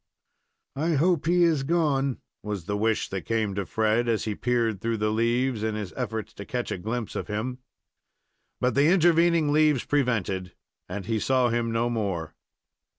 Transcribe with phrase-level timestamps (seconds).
[0.75, 4.81] "I hope he is gone," was the wish that came to Fred, as he peered
[4.81, 7.59] through the leaves, in his effort to catch a glimpse of him.
[8.59, 10.55] But the intervening leaves prevented,
[10.89, 12.33] and he saw him no more.